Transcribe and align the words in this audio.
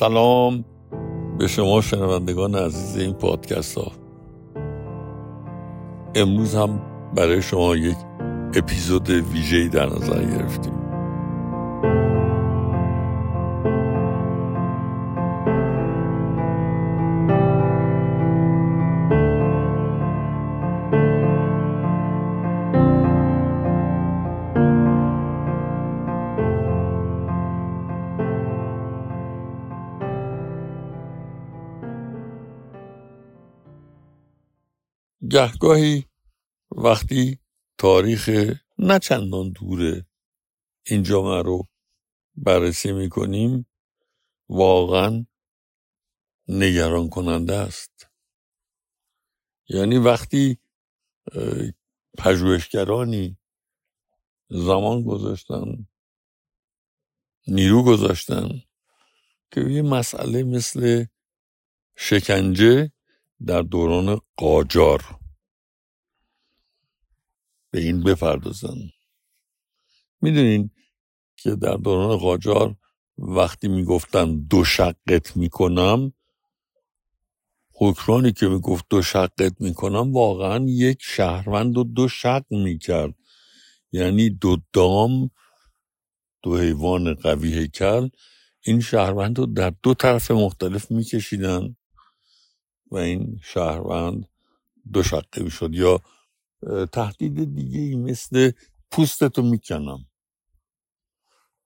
سلام 0.00 0.64
به 1.38 1.46
شما 1.46 1.80
شنوندگان 1.80 2.54
عزیز 2.54 2.96
این 2.96 3.12
پادکست 3.12 3.78
ها. 3.78 3.92
امروز 6.14 6.54
هم 6.54 6.80
برای 7.14 7.42
شما 7.42 7.76
یک 7.76 7.96
اپیزود 8.54 9.10
ویژه‌ای 9.10 9.68
در 9.68 9.86
نظر 9.86 10.24
گرفتیم. 10.24 10.79
گهگاهی 35.30 36.06
وقتی 36.70 37.38
تاریخ 37.78 38.30
نه 38.78 38.98
چندان 38.98 39.52
دوره 39.52 40.06
این 40.86 41.02
جامعه 41.02 41.42
رو 41.42 41.68
بررسی 42.34 42.92
می‌کنیم 42.92 43.66
واقعا 44.48 45.26
نگران 46.48 47.08
کننده 47.08 47.54
است. 47.54 48.06
یعنی 49.68 49.98
وقتی 49.98 50.58
پژوهشگرانی 52.18 53.38
زمان 54.48 55.02
گذاشتن 55.02 55.88
نیرو 57.46 57.84
گذاشتن 57.84 58.48
که 59.50 59.60
یه 59.60 59.82
مسئله 59.82 60.42
مثل 60.42 61.04
شکنجه 61.96 62.92
در 63.46 63.62
دوران 63.62 64.20
قاجار. 64.36 65.19
به 67.70 67.80
این 67.80 68.02
بپردازن. 68.02 68.76
می‌دونین 70.20 70.70
که 71.36 71.50
در 71.54 71.76
دوران 71.76 72.16
قاجار 72.16 72.76
وقتی 73.18 73.68
می‌گفتن 73.68 74.40
دو 74.40 74.64
شقت 74.64 75.36
می‌کنم 75.36 76.12
حکمرانی 77.72 78.32
که 78.32 78.48
می‌گفت 78.48 78.84
دو 78.90 79.02
شقت 79.02 79.60
می‌کنم 79.60 80.12
واقعا 80.12 80.64
یک 80.68 80.98
شهروند 81.02 81.78
و 81.78 81.84
دو 81.84 82.08
شق 82.08 82.44
می‌کرد. 82.50 83.14
یعنی 83.92 84.30
دو 84.30 84.56
دام 84.72 85.30
دو 86.42 86.58
حیوان 86.58 87.14
قوی 87.14 87.54
هیکل 87.54 88.08
این 88.60 88.80
شهروند 88.80 89.38
رو 89.38 89.46
در 89.46 89.72
دو 89.82 89.94
طرف 89.94 90.30
مختلف 90.30 90.90
میکشیدن 90.90 91.76
و 92.90 92.96
این 92.96 93.40
شهروند 93.42 94.28
دو 94.92 95.02
شقه 95.02 95.42
می‌شد. 95.42 95.74
یا 95.74 96.00
تهدید 96.92 97.54
دیگه 97.54 97.80
ای 97.80 97.96
مثل 97.96 98.52
پوستتو 98.90 99.42
می‌کنم 99.42 100.06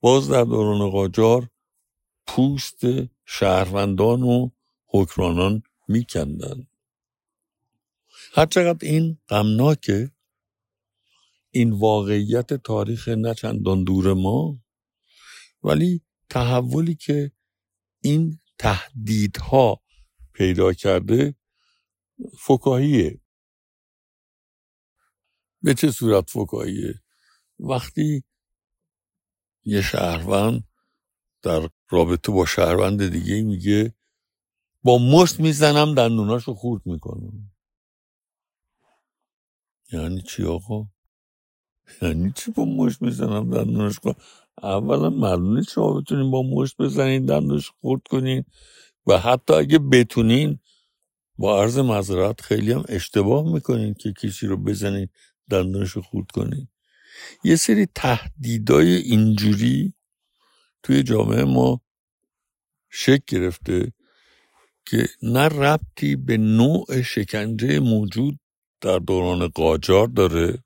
باز 0.00 0.28
در 0.28 0.44
دوران 0.44 0.90
قاجار 0.90 1.50
پوست 2.26 2.80
شهروندان 3.24 4.22
و 4.22 4.50
حکمرانان 4.86 5.62
میکندن 5.88 6.66
هرچقدر 8.34 8.88
این 8.88 9.18
غمناکه 9.28 10.10
این 11.50 11.72
واقعیت 11.72 12.54
تاریخ 12.54 13.08
نچندان 13.08 13.84
دور 13.84 14.14
ما 14.14 14.62
ولی 15.62 16.02
تحولی 16.30 16.94
که 16.94 17.32
این 18.02 18.38
تهدیدها 18.58 19.82
پیدا 20.32 20.72
کرده 20.72 21.34
فکاهیه 22.38 23.19
به 25.62 25.74
چه 25.74 25.90
صورت 25.90 26.30
فکاهیه 26.30 26.94
وقتی 27.58 28.24
یه 29.64 29.82
شهروند 29.82 30.64
در 31.42 31.70
رابطه 31.90 32.32
با 32.32 32.46
شهروند 32.46 33.08
دیگه 33.08 33.42
میگه 33.42 33.94
با 34.82 34.98
مشت 34.98 35.40
می‌زنم 35.40 35.94
دندوناشو 35.94 36.54
خورد 36.54 36.82
می‌کنم 36.86 37.52
یعنی 39.92 40.22
چی 40.22 40.44
آقا؟ 40.44 40.86
یعنی 42.02 42.32
چی 42.36 42.50
با 42.50 42.64
مشت 42.64 43.02
می‌زنم 43.02 43.50
دندوناش 43.50 43.98
خورد؟ 43.98 44.16
اولا 44.62 45.10
معلومه 45.10 45.62
شما 45.62 46.00
بتونین 46.00 46.30
با 46.30 46.42
مشت 46.42 46.76
بزنین 46.76 47.26
دندونش 47.26 47.70
خورد 47.80 48.02
کنین. 48.10 48.44
و 49.06 49.18
حتی 49.18 49.54
اگه 49.54 49.78
بتونین 49.78 50.58
با 51.38 51.62
عرض 51.62 51.78
مذارت 51.78 52.40
خیلی 52.40 52.72
هم 52.72 52.84
اشتباه 52.88 53.52
می‌کنین 53.52 53.94
که 53.94 54.12
کسی 54.12 54.46
رو 54.46 54.56
بزنین. 54.56 55.08
دندانش 55.50 55.90
رو 55.90 56.02
خورد 56.02 56.30
کنین 56.30 56.68
یه 57.44 57.56
سری 57.56 57.86
تهدیدای 57.94 58.96
اینجوری 58.96 59.94
توی 60.82 61.02
جامعه 61.02 61.44
ما 61.44 61.80
شکل 62.90 63.24
گرفته 63.28 63.92
که 64.86 65.08
نه 65.22 65.48
ربطی 65.48 66.16
به 66.16 66.36
نوع 66.36 67.02
شکنجه 67.02 67.80
موجود 67.80 68.38
در 68.80 68.98
دوران 68.98 69.48
قاجار 69.48 70.06
داره. 70.06 70.64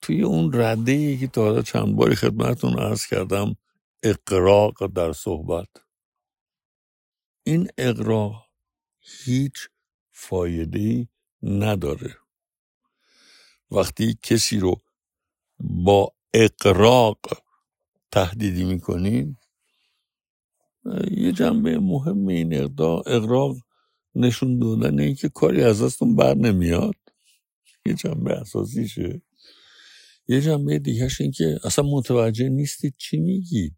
توی 0.00 0.22
اون 0.22 0.50
رده 0.54 0.92
ای 0.92 1.18
که 1.18 1.26
تا 1.26 1.42
حالا 1.42 1.62
چند 1.62 1.96
باری 1.96 2.14
خدمتتون 2.14 2.78
عرض 2.78 3.06
کردم 3.06 3.56
اقراق 4.02 4.86
در 4.86 5.12
صحبت. 5.12 5.68
این 7.42 7.68
اقراق 7.78 8.46
هیچ 9.00 9.68
فایده 10.12 11.08
نداره. 11.42 12.16
وقتی 13.72 14.18
کسی 14.22 14.58
رو 14.58 14.76
با 15.60 16.12
اقراق 16.34 17.18
تهدیدی 18.12 18.64
می‌کنین 18.64 19.36
یه 21.10 21.32
جنبه 21.32 21.78
مهم 21.78 22.26
این 22.26 22.54
اقراق 23.06 23.56
نشون 24.14 24.58
دادن 24.58 25.00
این 25.00 25.14
که 25.14 25.28
کاری 25.28 25.62
از 25.62 25.82
دستون 25.82 26.16
بر 26.16 26.34
نمیاد. 26.34 26.94
یه 27.86 27.94
جنبه 27.94 28.32
اساسیشه. 28.32 29.22
یه 30.28 30.40
جنبه 30.40 30.78
دیگهش 30.78 31.20
این 31.20 31.30
که 31.32 31.58
اصلا 31.64 31.84
متوجه 31.84 32.48
نیستید 32.48 32.94
چی 32.98 33.16
میگید. 33.16 33.76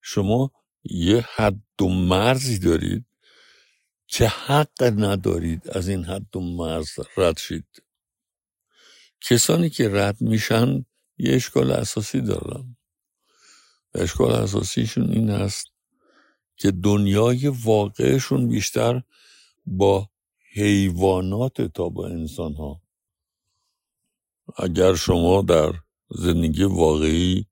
شما 0.00 0.52
یه 0.84 1.24
حد 1.34 1.82
و 1.82 1.88
مرزی 1.88 2.58
دارید. 2.58 3.04
که 4.08 4.28
حق 4.28 4.94
ندارید 4.98 5.70
از 5.70 5.88
این 5.88 6.04
حد 6.04 6.36
و 6.36 6.40
مرز 6.40 6.90
رد 7.16 7.38
شید؟ 7.38 7.85
کسانی 9.20 9.70
که 9.70 9.88
رد 9.92 10.20
میشن 10.20 10.86
یه 11.18 11.34
اشکال 11.34 11.72
اساسی 11.72 12.20
دارن. 12.20 12.76
اشکال 13.94 14.32
اساسیشون 14.32 15.12
این 15.12 15.30
هست 15.30 15.66
که 16.56 16.70
دنیای 16.70 17.48
واقعشون 17.48 18.48
بیشتر 18.48 19.02
با 19.66 20.10
حیوانات 20.54 21.62
تا 21.62 21.88
با 21.88 22.08
انسان 22.08 22.54
ها 22.54 22.82
اگر 24.58 24.94
شما 24.94 25.42
در 25.42 25.72
زندگی 26.10 26.64
واقعی 26.64 27.46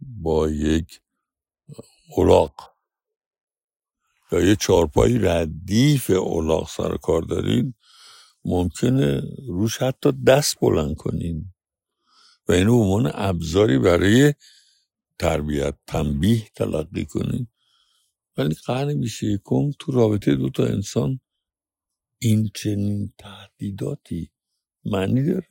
با 0.00 0.50
یک 0.50 1.00
اولاق 2.16 2.76
یا 4.32 4.40
یه 4.40 4.56
چارپایی 4.56 5.18
ردیف 5.18 6.10
اولاق 6.10 6.68
سر 6.70 6.96
کار 6.96 7.22
دارید 7.22 7.74
ممکنه 8.48 9.22
روش 9.48 9.82
حتی 9.82 10.12
دست 10.12 10.60
بلند 10.60 10.96
کنین. 10.96 11.54
و 12.48 12.52
اینو 12.52 12.78
به 12.78 12.84
عنوان 12.84 13.12
ابزاری 13.14 13.78
برای 13.78 14.34
تربیت 15.18 15.76
تنبیه 15.86 16.48
تلقی 16.56 17.04
کنین. 17.04 17.46
ولی 18.38 18.54
قرن 18.54 19.00
بیست 19.00 19.22
یکم 19.22 19.72
تو 19.78 19.92
رابطه 19.92 20.36
دو 20.36 20.50
تا 20.50 20.64
انسان 20.66 21.20
این 22.22 22.50
چنین 22.54 23.14
تهدیداتی 23.18 24.30
معنی 24.84 25.24
داره. 25.24 25.48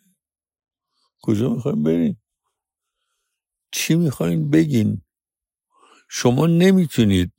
کجا 1.22 1.50
می‌خوایم 1.50 1.84
برین 1.84 2.18
چی 3.72 3.96
می‌خواین 3.96 4.50
بگین؟ 4.50 5.02
شما 6.10 6.48
نمی‌تونید 6.48 7.34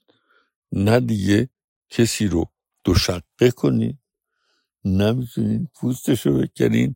نه 0.73 1.01
دیگه 1.01 1.51
کسی 1.91 2.27
رو 2.29 2.47
دو 2.85 2.95
شقه 2.95 3.51
کنید. 3.51 3.99
نمی‌تونین 4.85 5.69
پوستش 5.75 6.27
رو 6.27 6.43
بکنین 6.43 6.95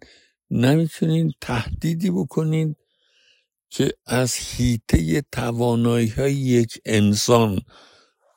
نمی‌تونین 0.50 1.32
تهدیدی 1.40 2.10
بکنین 2.10 2.76
که 3.70 3.92
از 4.06 4.34
هیته 4.34 5.22
توانایی 5.32 6.08
های 6.08 6.34
یک 6.34 6.80
انسان 6.84 7.60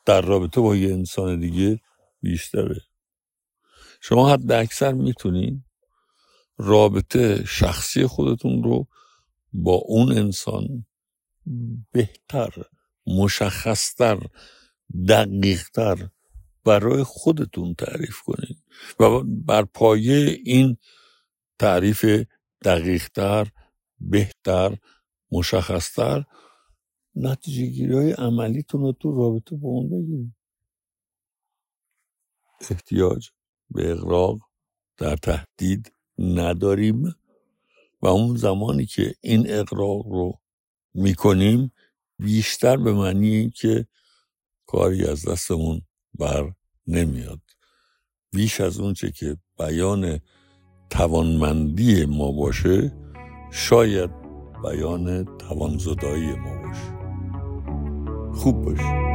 در 0.05 0.21
رابطه 0.21 0.61
با 0.61 0.75
یه 0.75 0.93
انسان 0.93 1.39
دیگه 1.39 1.79
بیشتره. 2.21 2.81
شما 4.01 4.33
حد 4.33 4.51
اکثر 4.51 4.93
می‌تونین 4.93 5.63
رابطه 6.57 7.45
شخصی 7.45 8.07
خودتون 8.07 8.63
رو 8.63 8.87
با 9.53 9.73
اون 9.73 10.17
انسان 10.17 10.85
بهتر 11.91 12.49
مشخصتر 13.07 14.19
دقیقتر 15.07 16.09
برای 16.65 17.03
خودتون 17.03 17.73
تعریف 17.75 18.21
کنید 18.21 18.63
و 18.99 19.23
بر 19.23 19.63
پایه 19.63 20.39
این 20.43 20.77
تعریف 21.59 22.05
دقیقتر 22.63 23.47
بهتر 23.99 24.77
مشخصتر 25.31 26.25
نتیجه 27.15 27.65
گیری 27.65 27.93
های 27.93 28.11
عملیتون 28.11 28.81
رو 28.81 28.91
تو 28.91 29.17
رابطه 29.17 29.55
با 29.55 29.69
اون 29.69 29.89
بگیرید. 29.89 30.35
احتیاج 32.71 33.29
به 33.69 33.91
اقراق 33.91 34.39
در 34.97 35.15
تهدید 35.15 35.93
نداریم 36.19 37.15
و 38.01 38.07
اون 38.07 38.35
زمانی 38.37 38.85
که 38.85 39.15
این 39.21 39.45
اقراق 39.49 40.07
رو 40.07 40.39
می‌کنیم 40.93 41.71
بیشتر 42.19 42.77
به 42.77 42.93
معنی 42.93 43.49
که 43.49 43.87
کاری 44.65 45.05
از 45.05 45.27
دستمون 45.27 45.81
بر 46.19 46.51
نمیاد. 46.87 47.41
بیش 48.31 48.61
از 48.61 48.79
اونچه 48.79 49.11
که 49.11 49.37
بیان 49.59 50.19
توانمندی 50.89 52.05
ما 52.05 52.31
باشه 52.31 52.93
شاید 53.51 54.11
بیان 54.63 55.37
توانزدایی 55.37 56.35
ما 56.35 56.57
باشه. 56.57 56.95
خوب 58.33 58.65
باشه 58.65 59.05